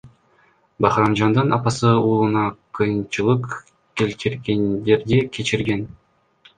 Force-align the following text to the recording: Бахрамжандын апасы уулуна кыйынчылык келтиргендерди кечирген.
Бахрамжандын 0.85 1.53
апасы 1.57 1.89
уулуна 2.07 2.45
кыйынчылык 2.81 3.45
келтиргендерди 3.97 5.19
кечирген. 5.35 5.81